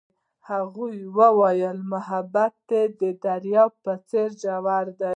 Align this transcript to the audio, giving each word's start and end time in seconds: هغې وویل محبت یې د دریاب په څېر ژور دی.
هغې 0.49 0.93
وویل 1.19 1.77
محبت 1.91 2.55
یې 2.71 2.83
د 2.99 3.01
دریاب 3.25 3.71
په 3.83 3.93
څېر 4.09 4.29
ژور 4.41 4.85
دی. 4.99 5.09